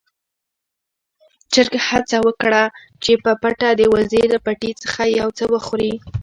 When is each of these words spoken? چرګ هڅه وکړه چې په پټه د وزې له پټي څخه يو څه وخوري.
چرګ 1.53 1.73
هڅه 1.87 2.17
وکړه 2.27 2.63
چې 3.03 3.13
په 3.23 3.31
پټه 3.41 3.69
د 3.79 3.81
وزې 3.93 4.23
له 4.33 4.37
پټي 4.45 4.71
څخه 4.83 5.01
يو 5.19 5.27
څه 5.37 5.43
وخوري. 5.53 5.93